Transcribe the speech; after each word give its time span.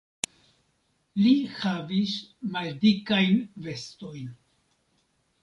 Li 1.25 1.33
havis 1.57 2.15
maldikajn 2.57 3.39
vestojn. 3.69 4.35